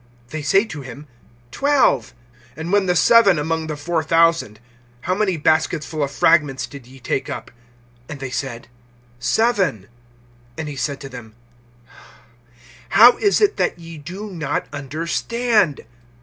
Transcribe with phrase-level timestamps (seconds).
[0.29, 1.05] They say to him:
[1.51, 2.15] Twelve.
[2.57, 4.59] (20)And when the seven among the four thousand,
[5.01, 7.51] how many baskets full of fragments did ye take up?
[8.09, 8.67] And they said:
[9.19, 9.89] Seven.
[10.57, 11.35] (21)And he said to them:
[12.89, 15.81] How is it that ye do not understand?